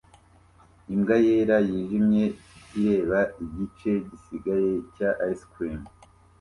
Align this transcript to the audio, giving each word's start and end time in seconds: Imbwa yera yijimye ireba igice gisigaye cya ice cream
Imbwa 0.93 1.15
yera 1.25 1.57
yijimye 1.67 2.25
ireba 2.79 3.19
igice 3.45 3.91
gisigaye 4.09 4.71
cya 4.95 5.09
ice 5.31 5.45
cream 5.51 5.81